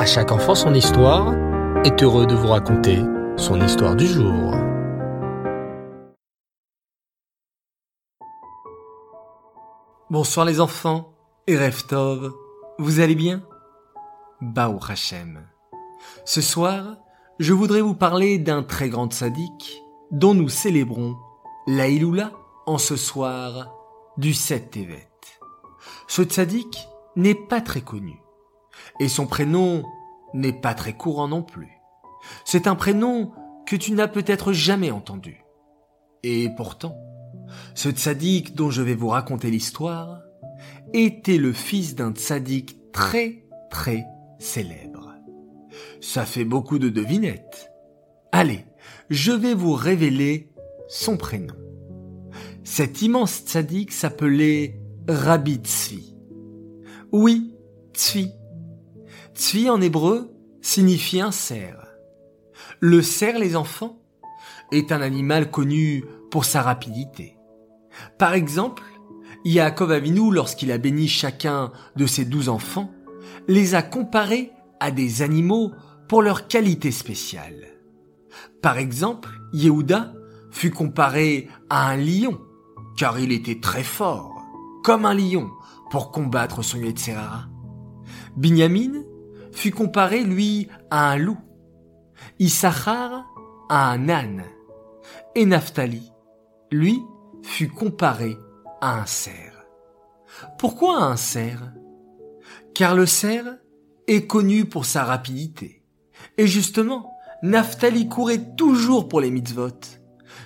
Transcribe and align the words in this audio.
À 0.00 0.06
chaque 0.06 0.32
enfant 0.32 0.54
son 0.54 0.72
histoire 0.72 1.34
est 1.84 2.02
heureux 2.02 2.24
de 2.24 2.34
vous 2.34 2.46
raconter 2.46 3.00
son 3.36 3.60
histoire 3.60 3.94
du 3.94 4.06
jour. 4.06 4.54
Bonsoir 10.08 10.46
les 10.46 10.58
enfants 10.58 11.12
et 11.46 11.54
Reftov, 11.54 12.32
vous 12.78 13.00
allez 13.00 13.14
bien? 13.14 13.42
Bao 14.40 14.78
Hachem. 14.88 15.46
Ce 16.24 16.40
soir, 16.40 16.96
je 17.38 17.52
voudrais 17.52 17.82
vous 17.82 17.94
parler 17.94 18.38
d'un 18.38 18.62
très 18.62 18.88
grand 18.88 19.12
sadique 19.12 19.82
dont 20.10 20.32
nous 20.32 20.48
célébrons 20.48 21.14
la 21.66 21.88
en 22.64 22.78
ce 22.78 22.96
soir 22.96 23.70
du 24.16 24.32
7 24.32 24.70
Tevet. 24.70 25.10
Ce 26.08 26.22
tzaddik 26.22 26.88
n'est 27.16 27.34
pas 27.34 27.60
très 27.60 27.82
connu. 27.82 28.18
Et 28.98 29.08
son 29.08 29.26
prénom 29.26 29.84
n'est 30.34 30.52
pas 30.52 30.74
très 30.74 30.92
courant 30.92 31.28
non 31.28 31.42
plus. 31.42 31.80
C'est 32.44 32.66
un 32.66 32.74
prénom 32.74 33.32
que 33.66 33.76
tu 33.76 33.92
n'as 33.92 34.08
peut-être 34.08 34.52
jamais 34.52 34.90
entendu. 34.90 35.44
Et 36.22 36.48
pourtant, 36.56 36.96
ce 37.74 37.90
tzaddik 37.90 38.54
dont 38.54 38.70
je 38.70 38.82
vais 38.82 38.94
vous 38.94 39.08
raconter 39.08 39.50
l'histoire 39.50 40.20
était 40.92 41.38
le 41.38 41.52
fils 41.52 41.94
d'un 41.94 42.12
tzaddik 42.12 42.92
très 42.92 43.44
très 43.70 44.04
célèbre. 44.38 45.14
Ça 46.00 46.24
fait 46.24 46.44
beaucoup 46.44 46.78
de 46.78 46.88
devinettes. 46.88 47.70
Allez, 48.32 48.64
je 49.08 49.32
vais 49.32 49.54
vous 49.54 49.72
révéler 49.72 50.52
son 50.88 51.16
prénom. 51.16 51.54
Cet 52.64 53.02
immense 53.02 53.42
tzaddik 53.44 53.92
s'appelait 53.92 54.80
Rabbi 55.08 55.56
Tzvi. 55.56 56.16
Oui, 57.12 57.54
Tzvi. 57.94 58.32
Tzvi 59.40 59.70
en 59.70 59.80
hébreu 59.80 60.30
signifie 60.60 61.22
un 61.22 61.30
cerf. 61.30 61.96
Le 62.78 63.00
cerf, 63.00 63.38
les 63.38 63.56
enfants, 63.56 63.98
est 64.70 64.92
un 64.92 65.00
animal 65.00 65.50
connu 65.50 66.04
pour 66.30 66.44
sa 66.44 66.60
rapidité. 66.60 67.38
Par 68.18 68.34
exemple, 68.34 68.82
Yaakov 69.46 69.92
Avinu, 69.92 70.30
lorsqu'il 70.30 70.70
a 70.70 70.76
béni 70.76 71.08
chacun 71.08 71.72
de 71.96 72.04
ses 72.04 72.26
douze 72.26 72.50
enfants, 72.50 72.90
les 73.48 73.74
a 73.74 73.80
comparés 73.80 74.52
à 74.78 74.90
des 74.90 75.22
animaux 75.22 75.72
pour 76.06 76.20
leur 76.20 76.46
qualité 76.46 76.90
spéciale. 76.90 77.66
Par 78.60 78.76
exemple, 78.76 79.30
Yehuda 79.54 80.12
fut 80.50 80.70
comparé 80.70 81.48
à 81.70 81.88
un 81.88 81.96
lion, 81.96 82.38
car 82.94 83.18
il 83.18 83.32
était 83.32 83.58
très 83.58 83.84
fort, 83.84 84.44
comme 84.84 85.06
un 85.06 85.14
lion, 85.14 85.48
pour 85.90 86.12
combattre 86.12 86.62
son 86.62 86.76
Yetzerara. 86.76 87.46
Binyamin 88.36 89.04
fut 89.52 89.70
comparé, 89.70 90.22
lui, 90.22 90.68
à 90.90 91.10
un 91.10 91.16
loup. 91.16 91.38
Issachar 92.38 93.26
à 93.68 93.90
un 93.90 94.08
âne. 94.08 94.44
Et 95.34 95.46
Naphtali, 95.46 96.12
lui, 96.70 97.00
fut 97.42 97.68
comparé 97.68 98.36
à 98.80 99.00
un 99.00 99.06
cerf. 99.06 99.64
Pourquoi 100.58 101.02
un 101.02 101.16
cerf? 101.16 101.72
Car 102.74 102.94
le 102.94 103.06
cerf 103.06 103.56
est 104.06 104.26
connu 104.26 104.64
pour 104.64 104.84
sa 104.84 105.04
rapidité. 105.04 105.82
Et 106.36 106.46
justement, 106.46 107.12
Naphtali 107.42 108.08
courait 108.08 108.54
toujours 108.56 109.08
pour 109.08 109.20
les 109.20 109.30
mitzvot. 109.30 109.80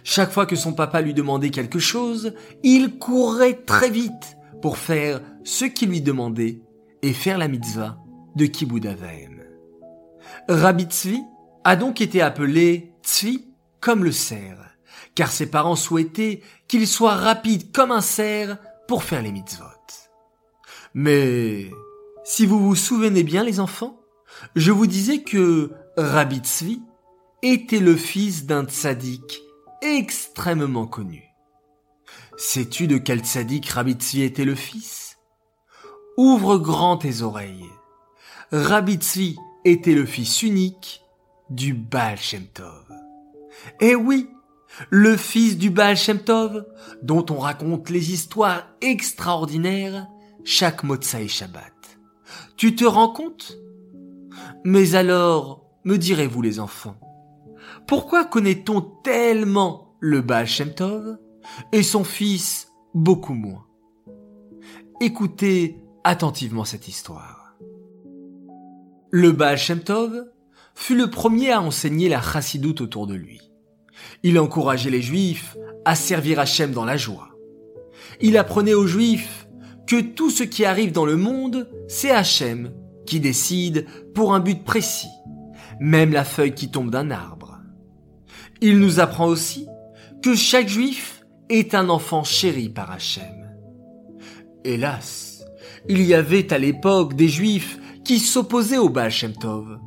Chaque 0.02 0.30
fois 0.30 0.47
que 0.47 0.56
son 0.56 0.75
papa 0.75 1.00
lui 1.00 1.14
demandait 1.14 1.50
quelque 1.50 1.78
chose, 1.78 2.34
il 2.62 2.98
courait 2.98 3.62
très 3.64 3.91
vite 3.91 4.36
pour 4.60 4.77
faire 4.77 5.20
ce 5.44 5.64
qu'il 5.64 5.88
lui 5.88 6.02
demandait 6.02 6.60
et 7.02 7.12
faire 7.12 7.38
la 7.38 7.48
mitzvah 7.48 8.03
de 8.35 8.47
Kibbud 8.47 8.97
Rabbi 10.49 10.85
Tzvi 10.85 11.23
a 11.65 11.77
donc 11.77 12.01
été 12.01 12.21
appelé 12.21 12.93
Tzvi 13.03 13.47
comme 13.81 14.05
le 14.05 14.13
cerf, 14.13 14.59
car 15.15 15.31
ses 15.31 15.47
parents 15.47 15.77
souhaitaient 15.77 16.43
qu'il 16.69 16.87
soit 16.87 17.15
rapide 17.15 17.73
comme 17.73 17.91
un 17.91 18.00
cerf 18.00 18.59
pour 18.89 19.03
faire 19.03 19.23
les 19.23 19.33
mitzvot. 19.33 19.65
Mais 20.94 21.71
si 22.25 22.47
vous 22.47 22.61
vous 22.61 22.75
souvenez 22.75 23.23
bien 23.23 23.44
les 23.44 23.61
enfants, 23.61 24.00
je 24.56 24.73
vous 24.73 24.87
disais 24.87 25.23
que 25.23 25.73
Rabbi 25.97 26.39
Tzvi 26.39 26.83
était 27.43 27.81
le 27.81 27.97
fils 27.97 28.47
d'un 28.47 28.65
tzaddik 28.65 29.43
extrêmement 29.83 30.87
connu. 30.87 31.25
Sais-tu 32.37 32.87
de 32.87 32.99
quel 32.99 33.21
tzaddik 33.21 33.69
Rabbi 33.69 33.94
Tzvi 33.94 34.23
était 34.23 34.44
le 34.44 34.55
fils? 34.55 35.19
Ouvre 36.17 36.59
grand 36.59 36.97
tes 36.97 37.23
oreilles. 37.23 37.69
Rabbi 38.56 39.00
était 39.65 39.94
le 39.94 40.06
fils 40.06 40.44
unique 40.44 41.03
du 41.50 41.75
Baal. 41.75 42.19
Eh 43.81 43.97
oui, 43.97 44.28
le 44.91 45.16
fils 45.16 45.59
du 45.59 45.70
Baal 45.70 45.97
Shem 45.97 46.20
Tov, 46.20 46.64
dont 47.03 47.26
on 47.31 47.41
raconte 47.41 47.91
les 47.91 48.12
histoires 48.12 48.69
extraordinaires 48.81 50.06
chaque 50.44 50.84
Motsai 50.84 51.26
Shabbat. 51.26 51.98
Tu 52.56 52.76
te 52.76 52.84
rends 52.84 53.12
compte? 53.12 53.59
Mais 54.62 54.94
alors, 54.94 55.66
me 55.84 55.98
direz-vous 55.98 56.41
les 56.41 56.60
enfants, 56.60 57.00
pourquoi 57.88 58.25
connaît-on 58.25 58.82
tellement 59.03 59.97
le 59.98 60.20
Baal 60.20 60.47
et 61.72 61.82
son 61.82 62.04
fils 62.04 62.69
beaucoup 62.94 63.34
moins? 63.34 63.66
Écoutez 65.00 65.82
attentivement 66.04 66.64
cette 66.64 66.87
histoire. 66.87 67.44
Le 69.16 69.30
Baal 69.30 69.56
Shem 69.56 69.78
Tov 69.78 70.25
fut 70.75 70.97
le 70.97 71.08
premier 71.08 71.52
à 71.52 71.60
enseigner 71.60 72.08
la 72.08 72.20
chassidoute 72.20 72.80
autour 72.80 73.06
de 73.06 73.14
lui. 73.14 73.41
Il 74.25 74.41
encourageait 74.41 74.91
les 74.91 75.02
juifs 75.02 75.56
à 75.84 75.94
servir 75.94 76.41
Hachem 76.41 76.72
dans 76.72 76.84
la 76.84 76.97
joie. 76.97 77.28
Il 78.20 78.36
apprenait 78.36 78.75
aux 78.75 78.88
juifs 78.88 79.47
que 79.86 80.00
tout 80.00 80.30
ce 80.30 80.42
qui 80.42 80.64
arrive 80.64 80.91
dans 80.91 81.06
le 81.06 81.14
monde, 81.14 81.70
c'est 81.86 82.10
Hachem 82.10 82.72
qui 83.06 83.20
décide 83.20 83.86
pour 84.16 84.34
un 84.34 84.41
but 84.41 84.64
précis, 84.64 85.14
même 85.78 86.10
la 86.10 86.25
feuille 86.25 86.56
qui 86.56 86.72
tombe 86.72 86.91
d'un 86.91 87.12
arbre. 87.12 87.60
Il 88.60 88.81
nous 88.81 88.98
apprend 88.98 89.28
aussi 89.28 89.69
que 90.25 90.34
chaque 90.34 90.69
juif 90.69 91.22
est 91.50 91.76
un 91.76 91.88
enfant 91.88 92.25
chéri 92.25 92.69
par 92.69 92.91
Hachem. 92.91 93.48
Hélas, 94.64 95.44
il 95.88 96.02
y 96.02 96.14
avait 96.14 96.52
à 96.52 96.58
l'époque 96.58 97.14
des 97.14 97.28
juifs 97.28 97.78
qui 98.04 98.19
s'opposaient 98.19 98.78
au 98.78 98.88
Baal 98.88 99.10
Shem 99.10 99.32
Tov. 99.32 99.81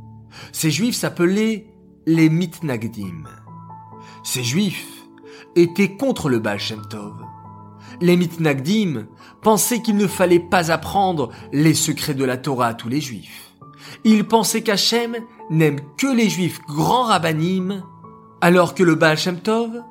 Ces 0.52 0.72
juifs 0.72 0.96
s'appelaient 0.96 1.68
les 2.06 2.30
Mitnagdim. 2.30 3.24
Ces 4.24 4.44
juifs 4.44 4.88
étaient 5.56 5.96
contre 5.96 6.30
le 6.30 6.40
Baal 6.40 6.60
Shem 6.60 6.82
Tov. 6.90 7.14
Les 8.02 8.18
Mitnagdim 8.18 9.08
pensaient 9.42 9.82
qu'il 9.82 9.98
ne 9.98 10.08
fallait 10.08 10.40
pas 10.40 10.72
apprendre 10.72 11.32
les 11.52 11.74
secrets 11.74 12.14
de 12.14 12.26
la 12.26 12.38
Torah 12.38 12.68
à 12.68 12.74
tous 12.74 12.90
les 12.90 13.02
juifs. 13.02 13.54
Ils 14.04 14.28
pensaient 14.28 14.62
qu'Hachem 14.62 15.16
n'aime 15.50 15.80
que 15.98 16.08
les 16.08 16.30
juifs 16.30 16.60
grands 16.68 17.06
rabbinim, 17.06 17.84
alors 18.42 18.76
que 18.76 18.84
le 18.84 18.96
Baal 18.96 19.18
Shem 19.18 19.40
Tov 19.40 19.82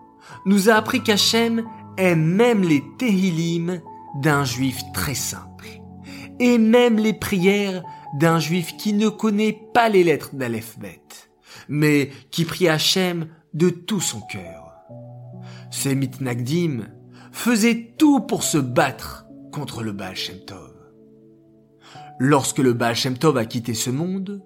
nous 0.44 0.68
a 0.68 0.74
appris 0.74 1.02
qu'Hachem 1.02 1.64
aime 1.96 2.24
même 2.24 2.62
les 2.62 2.82
Tehillim 2.98 3.80
d'un 4.16 4.44
juif 4.44 4.78
très 4.94 5.14
simple, 5.14 5.66
et 6.38 6.58
même 6.58 6.96
les 6.98 7.12
prières 7.12 7.82
d'un 8.18 8.38
juif 8.38 8.76
qui 8.76 8.92
ne 8.92 9.08
connaît 9.08 9.58
pas 9.74 9.88
les 9.88 10.04
lettres 10.04 10.34
d'Aleph-Bet, 10.34 11.28
mais 11.68 12.10
qui 12.30 12.44
prie 12.44 12.68
Hachem 12.68 13.28
de 13.54 13.68
tout 13.70 14.00
son 14.00 14.20
cœur. 14.20 14.72
Ces 15.70 15.94
mitnagdim 15.94 16.88
faisaient 17.32 17.94
tout 17.98 18.20
pour 18.20 18.42
se 18.42 18.58
battre 18.58 19.26
contre 19.52 19.82
le 19.82 19.92
Baal 19.92 20.14
Tov. 20.46 20.72
Lorsque 22.18 22.58
le 22.58 22.72
Baal 22.72 22.96
Tov 23.18 23.36
a 23.36 23.44
quitté 23.44 23.74
ce 23.74 23.90
monde, 23.90 24.42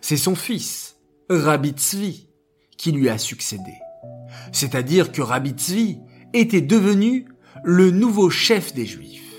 c'est 0.00 0.16
son 0.16 0.36
fils, 0.36 0.96
Rabbi 1.28 1.70
Tzvi, 1.70 2.28
qui 2.76 2.92
lui 2.92 3.08
a 3.08 3.18
succédé. 3.18 3.74
C'est-à-dire 4.52 5.10
que 5.10 5.22
Rabbi 5.22 5.50
Tzvi 5.50 5.98
était 6.32 6.60
devenu 6.60 7.26
le 7.64 7.90
nouveau 7.90 8.30
chef 8.30 8.74
des 8.74 8.86
Juifs. 8.86 9.34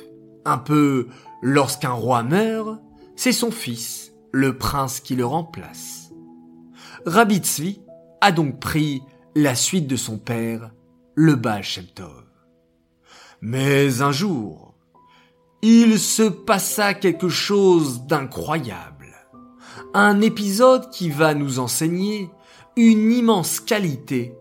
Un 0.46 0.58
peu 0.58 1.08
lorsqu'un 1.42 1.92
roi 1.92 2.24
meurt, 2.24 2.82
c'est 3.20 3.34
son 3.34 3.52
fils, 3.52 4.14
le 4.32 4.58
prince 4.58 5.02
qui 5.02 5.14
le 5.14 5.26
remplace. 5.26 6.14
Rabbi 7.06 7.40
Tzvi 7.40 7.82
a 8.22 8.32
donc 8.32 8.62
pris 8.62 9.02
la 9.36 9.56
suite 9.56 9.88
de 9.88 9.98
son 9.98 10.18
père, 10.18 10.72
le 11.16 11.36
Baal. 11.36 11.64
Mais 13.42 14.02
un 14.02 14.14
jour, 14.14 14.74
il 15.62 16.00
se 16.00 16.24
passa 16.24 16.94
quelque 16.94 17.28
chose 17.28 18.06
d'incroyable. 18.06 19.14
Un 19.94 20.22
épisode 20.22 20.90
qui 20.90 21.10
va 21.10 21.34
nous 21.34 21.60
enseigner 21.60 22.32
une 22.78 23.12
immense 23.12 23.60
qualité 23.60 24.34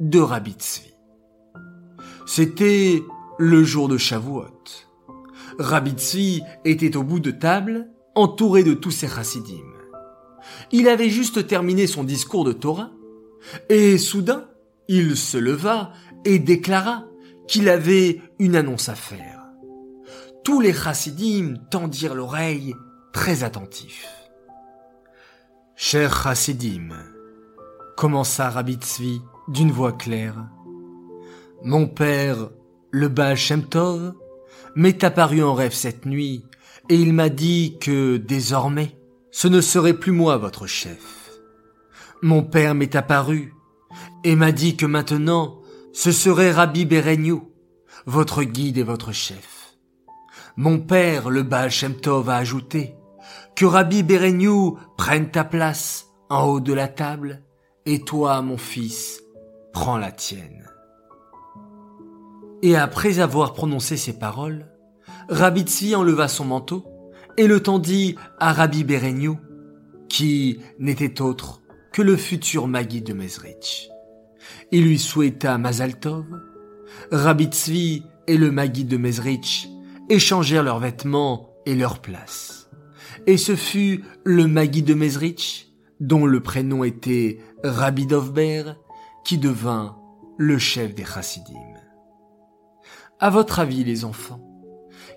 de 0.00 0.18
Rabbi 0.18 0.56
C'était 2.26 3.00
le 3.38 3.62
jour 3.62 3.86
de 3.86 3.96
Shavuot. 3.96 4.48
Rabbi 5.60 6.42
était 6.64 6.96
au 6.96 7.04
bout 7.04 7.20
de 7.20 7.30
table, 7.30 7.93
entouré 8.14 8.64
de 8.64 8.74
tous 8.74 8.90
ses 8.90 9.08
chassidim. 9.08 9.64
Il 10.72 10.88
avait 10.88 11.10
juste 11.10 11.46
terminé 11.46 11.86
son 11.86 12.04
discours 12.04 12.44
de 12.44 12.52
Torah. 12.52 12.90
Et 13.68 13.98
soudain, 13.98 14.48
il 14.88 15.16
se 15.16 15.36
leva 15.36 15.92
et 16.24 16.38
déclara 16.38 17.04
qu'il 17.46 17.68
avait 17.68 18.20
une 18.38 18.56
annonce 18.56 18.88
à 18.88 18.94
faire. 18.94 19.42
Tous 20.44 20.60
les 20.60 20.72
chassidim 20.72 21.54
tendirent 21.70 22.14
l'oreille 22.14 22.74
très 23.12 23.44
attentifs. 23.44 24.08
Cher 25.76 26.22
chassidim, 26.22 26.90
commença 27.96 28.48
Rabbi 28.50 28.74
Tzvi 28.74 29.20
d'une 29.48 29.72
voix 29.72 29.92
claire, 29.92 30.46
mon 31.62 31.86
père, 31.86 32.50
le 32.90 33.08
Baal 33.08 33.36
Shem 33.36 33.64
Tov, 33.64 34.14
m'est 34.74 35.04
apparu 35.04 35.42
en 35.42 35.54
rêve 35.54 35.72
cette 35.72 36.06
nuit 36.06 36.44
et 36.88 36.96
il 36.96 37.12
m'a 37.12 37.28
dit 37.28 37.78
que 37.80 38.16
désormais, 38.16 38.96
ce 39.30 39.48
ne 39.48 39.60
serait 39.60 39.94
plus 39.94 40.12
moi 40.12 40.36
votre 40.36 40.66
chef. 40.66 41.30
Mon 42.22 42.42
père 42.42 42.74
m'est 42.74 42.94
apparu 42.94 43.54
et 44.22 44.36
m'a 44.36 44.52
dit 44.52 44.76
que 44.76 44.86
maintenant, 44.86 45.60
ce 45.92 46.12
serait 46.12 46.52
Rabbi 46.52 46.84
Beregnou, 46.84 47.50
votre 48.06 48.42
guide 48.42 48.78
et 48.78 48.82
votre 48.82 49.12
chef. 49.12 49.76
Mon 50.56 50.78
père, 50.78 51.30
le 51.30 51.42
Baal 51.42 51.70
Shem 51.70 51.94
Tov, 51.94 52.28
a 52.28 52.36
ajouté 52.36 52.94
que 53.56 53.64
Rabbi 53.64 54.02
Beregnou 54.02 54.78
prenne 54.96 55.30
ta 55.30 55.44
place 55.44 56.06
en 56.28 56.44
haut 56.46 56.60
de 56.60 56.72
la 56.72 56.88
table 56.88 57.42
et 57.86 58.00
toi, 58.00 58.40
mon 58.42 58.56
fils, 58.56 59.20
prends 59.72 59.98
la 59.98 60.12
tienne. 60.12 60.73
Et 62.64 62.76
après 62.76 63.18
avoir 63.18 63.52
prononcé 63.52 63.98
ces 63.98 64.14
paroles, 64.14 64.64
Rabbi 65.28 65.94
enleva 65.94 66.28
son 66.28 66.46
manteau 66.46 66.86
et 67.36 67.46
le 67.46 67.60
tendit 67.60 68.16
à 68.38 68.54
Rabbi 68.54 68.84
Beregnou, 68.84 69.38
qui 70.08 70.60
n'était 70.78 71.20
autre 71.20 71.60
que 71.92 72.00
le 72.00 72.16
futur 72.16 72.66
Magui 72.66 73.02
de 73.02 73.12
Mezrich. 73.12 73.90
Il 74.72 74.84
lui 74.84 74.98
souhaita 74.98 75.58
Mazaltov. 75.58 76.24
Rabbi 77.12 77.48
Tzvi 77.48 78.02
et 78.28 78.38
le 78.38 78.50
Magui 78.50 78.84
de 78.84 78.96
Mezrich 78.96 79.68
échangèrent 80.08 80.62
leurs 80.62 80.80
vêtements 80.80 81.50
et 81.66 81.74
leurs 81.74 81.98
places. 81.98 82.70
Et 83.26 83.36
ce 83.36 83.56
fut 83.56 84.04
le 84.24 84.46
Magui 84.46 84.82
de 84.82 84.94
Mezrich, 84.94 85.70
dont 86.00 86.24
le 86.24 86.40
prénom 86.40 86.82
était 86.82 87.40
Rabbi 87.62 88.06
Dovber, 88.06 88.72
qui 89.22 89.36
devint 89.36 89.98
le 90.38 90.56
chef 90.56 90.94
des 90.94 91.04
chassidim. 91.04 91.73
À 93.20 93.30
votre 93.30 93.60
avis, 93.60 93.84
les 93.84 94.04
enfants, 94.04 94.40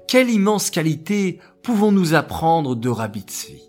quelle 0.07 0.29
immense 0.29 0.69
qualité 0.69 1.39
pouvons-nous 1.63 2.13
apprendre 2.13 2.75
de 2.75 2.89
Rabbi 2.89 3.21
Tzvi 3.21 3.61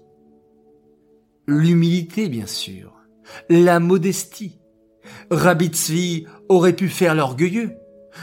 L'humilité, 1.46 2.28
bien 2.28 2.46
sûr, 2.46 2.92
la 3.48 3.80
modestie. 3.80 4.60
Rabbi 5.30 5.68
Tzvi 5.68 6.26
aurait 6.48 6.76
pu 6.76 6.88
faire 6.88 7.14
l'orgueilleux, 7.14 7.72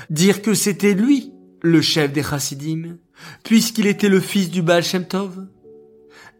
dire 0.09 0.41
que 0.41 0.53
c'était 0.53 0.93
lui 0.93 1.33
le 1.61 1.81
chef 1.81 2.13
des 2.13 2.23
chassidim, 2.23 2.97
puisqu'il 3.43 3.87
était 3.87 4.09
le 4.09 4.19
fils 4.19 4.51
du 4.51 4.61
Baal 4.61 4.83
Shem. 4.83 5.05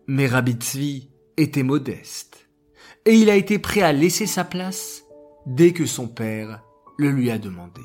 Mais 0.08 0.28
Rabbi 0.28 0.54
Tzvi 0.54 1.10
était 1.38 1.64
modeste, 1.64 2.48
et 3.06 3.16
il 3.16 3.30
a 3.30 3.36
été 3.36 3.58
prêt 3.58 3.82
à 3.82 3.92
laisser 3.92 4.28
sa 4.28 4.44
place 4.44 5.04
dès 5.48 5.74
que 5.74 5.86
son 5.86 6.08
père 6.08 6.62
le 6.98 7.10
lui 7.10 7.32
a 7.32 7.38
demandé. 7.38 7.82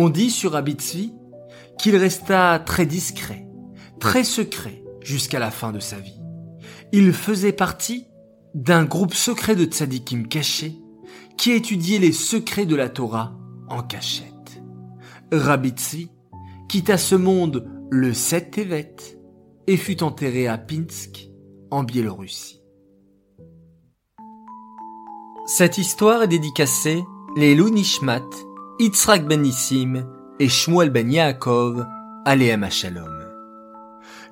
On 0.00 0.10
dit 0.10 0.30
sur 0.30 0.52
Rabbi 0.52 0.74
Tzvi 0.74 1.12
qu'il 1.76 1.96
resta 1.96 2.60
très 2.60 2.86
discret, 2.86 3.48
très 3.98 4.22
secret 4.22 4.84
jusqu'à 5.02 5.40
la 5.40 5.50
fin 5.50 5.72
de 5.72 5.80
sa 5.80 5.98
vie. 5.98 6.20
Il 6.92 7.12
faisait 7.12 7.50
partie 7.50 8.06
d'un 8.54 8.84
groupe 8.84 9.12
secret 9.12 9.56
de 9.56 9.64
tzadikim 9.64 10.28
cachés 10.28 10.78
qui 11.36 11.50
étudiait 11.50 11.98
les 11.98 12.12
secrets 12.12 12.64
de 12.64 12.76
la 12.76 12.88
Torah 12.88 13.36
en 13.68 13.82
cachette. 13.82 14.62
Rabbi 15.32 15.70
Tzvi 15.70 16.10
quitta 16.68 16.96
ce 16.96 17.16
monde 17.16 17.68
le 17.90 18.14
7 18.14 18.52
Tevet 18.52 18.94
et 19.66 19.76
fut 19.76 20.04
enterré 20.04 20.46
à 20.46 20.58
Pinsk, 20.58 21.28
en 21.72 21.82
Biélorussie. 21.82 22.62
Cette 25.46 25.76
histoire 25.76 26.22
est 26.22 26.28
dédicacée 26.28 27.02
les 27.36 27.56
Nishmat, 27.56 28.28
Yitzhak 28.80 29.26
ben 29.26 29.42
Nissim 29.42 30.04
et 30.38 30.48
Shmuel 30.48 30.90
ben 30.90 31.10
Yaakov, 31.10 31.84
Aleem 32.24 32.70
Shalom. 32.70 33.24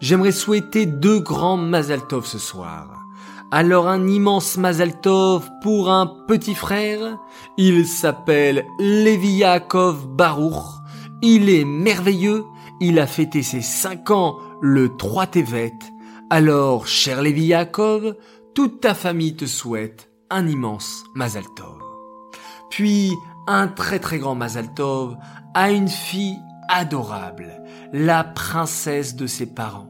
J'aimerais 0.00 0.30
souhaiter 0.30 0.86
deux 0.86 1.18
grands 1.18 1.56
Mazal 1.56 2.06
Tov 2.06 2.24
ce 2.26 2.38
soir. 2.38 3.02
Alors 3.50 3.88
un 3.88 4.06
immense 4.06 4.56
Mazal 4.56 5.00
Tov 5.00 5.48
pour 5.64 5.90
un 5.90 6.06
petit 6.28 6.54
frère. 6.54 7.18
Il 7.56 7.86
s'appelle 7.86 8.64
Levi 8.78 9.38
Yaakov 9.38 10.06
Baruch. 10.06 10.80
Il 11.22 11.50
est 11.50 11.64
merveilleux. 11.64 12.44
Il 12.80 13.00
a 13.00 13.08
fêté 13.08 13.42
ses 13.42 13.62
cinq 13.62 14.12
ans 14.12 14.38
le 14.62 14.96
3 14.96 15.26
Tevet. 15.26 15.72
Alors, 16.30 16.86
cher 16.86 17.20
Levi 17.20 17.46
Yaakov, 17.46 18.14
toute 18.54 18.80
ta 18.80 18.94
famille 18.94 19.34
te 19.34 19.46
souhaite 19.46 20.08
un 20.30 20.46
immense 20.46 21.02
Mazal 21.16 21.46
Tov. 21.56 21.80
Puis, 22.70 23.12
un 23.46 23.68
très 23.68 23.98
très 23.98 24.18
grand 24.18 24.34
Mazal 24.34 24.72
Tov 24.74 25.16
a 25.54 25.70
une 25.70 25.88
fille 25.88 26.38
adorable, 26.68 27.62
la 27.92 28.24
princesse 28.24 29.16
de 29.16 29.26
ses 29.26 29.46
parents, 29.46 29.88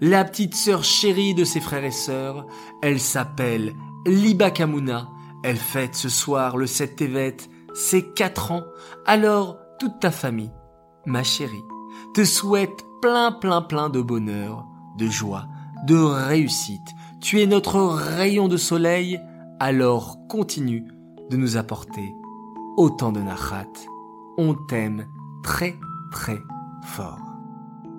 la 0.00 0.24
petite 0.24 0.54
sœur 0.54 0.84
chérie 0.84 1.34
de 1.34 1.44
ses 1.44 1.60
frères 1.60 1.84
et 1.84 1.90
sœurs. 1.90 2.46
Elle 2.82 3.00
s'appelle 3.00 3.74
Liba 4.06 4.50
Kamuna. 4.50 5.08
Elle 5.42 5.58
fête 5.58 5.94
ce 5.94 6.08
soir 6.08 6.56
le 6.56 6.66
7 6.66 6.96
Tevet 6.96 7.36
ses 7.74 8.02
quatre 8.12 8.52
ans. 8.52 8.64
Alors, 9.04 9.58
toute 9.78 10.00
ta 10.00 10.10
famille, 10.10 10.52
ma 11.04 11.22
chérie, 11.22 11.64
te 12.14 12.24
souhaite 12.24 12.84
plein 13.02 13.32
plein 13.32 13.60
plein 13.60 13.90
de 13.90 14.00
bonheur, 14.00 14.64
de 14.96 15.06
joie, 15.06 15.46
de 15.86 15.96
réussite. 15.96 16.94
Tu 17.20 17.42
es 17.42 17.46
notre 17.46 17.80
rayon 17.80 18.48
de 18.48 18.56
soleil, 18.56 19.20
alors 19.60 20.16
continue 20.28 20.86
de 21.30 21.36
nous 21.36 21.56
apporter 21.56 22.14
autant 22.76 23.12
de 23.12 23.20
nachat 23.20 23.66
on 24.36 24.54
t'aime 24.54 25.06
très 25.42 25.78
très 26.10 26.42
fort. 26.82 27.18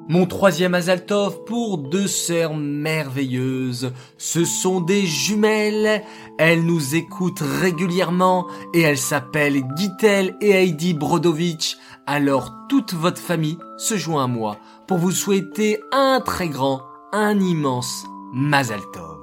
Mon 0.07 0.27
troisième 0.27 0.75
Azaltov 0.75 1.45
pour 1.45 1.79
deux 1.79 2.07
sœurs 2.07 2.53
merveilleuses. 2.53 3.91
Ce 4.19 4.45
sont 4.45 4.79
des 4.79 5.03
jumelles. 5.03 6.03
Elles 6.37 6.63
nous 6.63 6.93
écoutent 6.93 7.41
régulièrement 7.41 8.45
et 8.75 8.81
elles 8.81 8.99
s'appellent 8.99 9.63
Gitel 9.75 10.37
et 10.41 10.51
Heidi 10.51 10.93
Brodovitch. 10.93 11.77
Alors 12.05 12.53
toute 12.69 12.93
votre 12.93 13.19
famille 13.19 13.57
se 13.77 13.97
joint 13.97 14.25
à 14.25 14.27
moi 14.27 14.57
pour 14.87 14.99
vous 14.99 15.11
souhaiter 15.11 15.79
un 15.91 16.21
très 16.23 16.49
grand, 16.49 16.83
un 17.11 17.39
immense 17.39 18.05
Mazaltov. 18.31 19.14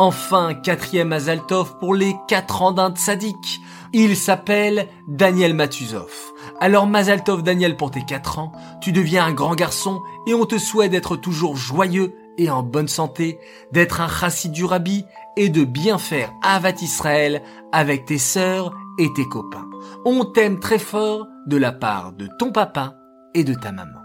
Enfin, 0.00 0.54
quatrième 0.54 1.08
Mazaltov 1.08 1.76
pour 1.80 1.92
les 1.92 2.14
quatre 2.28 2.62
ans 2.62 2.70
d'un 2.70 2.92
tzaddik. 2.92 3.60
Il 3.92 4.16
s'appelle 4.16 4.86
Daniel 5.08 5.54
Matuzov. 5.54 6.12
Alors 6.60 6.86
Mazaltov 6.86 7.42
Daniel 7.42 7.76
pour 7.76 7.90
tes 7.90 8.04
4 8.04 8.38
ans, 8.38 8.52
tu 8.80 8.92
deviens 8.92 9.24
un 9.24 9.32
grand 9.32 9.56
garçon 9.56 10.00
et 10.28 10.34
on 10.34 10.44
te 10.44 10.56
souhaite 10.56 10.92
d'être 10.92 11.16
toujours 11.16 11.56
joyeux 11.56 12.14
et 12.36 12.48
en 12.48 12.62
bonne 12.62 12.86
santé, 12.86 13.40
d'être 13.72 14.00
un 14.00 14.08
chassid 14.08 14.52
du 14.52 14.64
rabbi 14.64 15.04
et 15.36 15.48
de 15.48 15.64
bien 15.64 15.98
faire 15.98 16.32
Avat 16.42 16.80
Israël 16.80 17.42
avec 17.72 18.04
tes 18.04 18.18
sœurs 18.18 18.72
et 19.00 19.12
tes 19.16 19.26
copains. 19.26 19.68
On 20.04 20.24
t'aime 20.24 20.60
très 20.60 20.78
fort 20.78 21.26
de 21.48 21.56
la 21.56 21.72
part 21.72 22.12
de 22.12 22.28
ton 22.38 22.52
papa 22.52 22.94
et 23.34 23.42
de 23.42 23.54
ta 23.54 23.72
maman. 23.72 24.00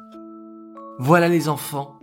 Voilà 0.98 1.28
les 1.28 1.50
enfants, 1.50 2.00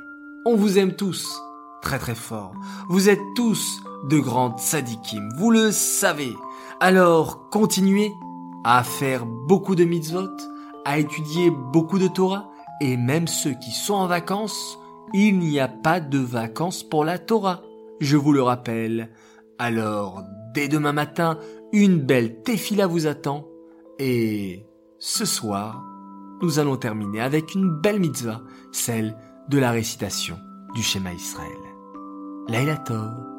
on 0.47 0.55
vous 0.55 0.79
aime 0.79 0.95
tous 0.95 1.41
très 1.83 1.99
très 1.99 2.15
fort. 2.15 2.53
Vous 2.89 3.09
êtes 3.09 3.23
tous 3.35 3.83
de 4.09 4.19
grandes 4.19 4.59
sadikim, 4.59 5.29
vous 5.37 5.51
le 5.51 5.73
savez. 5.73 6.33
Alors 6.81 7.49
continuez 7.51 8.13
à 8.65 8.83
faire 8.83 9.27
beaucoup 9.27 9.75
de 9.75 9.85
mitzvot, 9.85 10.31
à 10.85 10.99
étudier 10.99 11.51
beaucoup 11.51 11.99
de 11.99 12.09
Torah, 12.09 12.51
et 12.81 12.97
même 12.97 13.27
ceux 13.27 13.53
qui 13.53 13.71
sont 13.71 13.95
en 13.95 14.07
vacances, 14.07 14.79
il 15.13 15.39
n'y 15.39 15.61
a 15.61 15.69
pas 15.69 16.01
de 16.01 16.19
vacances 16.19 16.83
pour 16.83 17.05
la 17.05 17.19
Torah, 17.19 17.63
je 18.01 18.17
vous 18.17 18.33
le 18.33 18.43
rappelle. 18.43 19.11
Alors, 19.59 20.23
dès 20.55 20.69
demain 20.69 20.93
matin, 20.93 21.39
une 21.73 21.99
belle 21.99 22.43
tefila 22.43 22.87
vous 22.87 23.07
attend, 23.07 23.47
et 23.99 24.67
ce 24.99 25.25
soir, 25.25 25.85
nous 26.43 26.59
allons 26.59 26.77
terminer 26.77 27.21
avec 27.21 27.55
une 27.55 27.71
belle 27.71 28.01
mitzvah, 28.01 28.41
celle 28.73 29.17
de 29.49 29.59
la 29.59 29.71
récitation 29.71 30.39
du 30.75 30.83
schéma 30.83 31.13
Israël. 31.13 31.70
Laila. 32.50 33.30